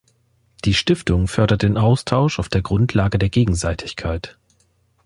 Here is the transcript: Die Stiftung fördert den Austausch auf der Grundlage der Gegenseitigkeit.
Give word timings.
Die 0.65 0.73
Stiftung 0.73 1.27
fördert 1.27 1.61
den 1.61 1.77
Austausch 1.77 2.39
auf 2.39 2.49
der 2.49 2.63
Grundlage 2.63 3.19
der 3.19 3.29
Gegenseitigkeit. 3.29 4.35